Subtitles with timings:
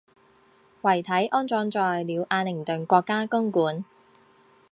[0.81, 3.83] 遗体安葬在了阿灵顿国家公墓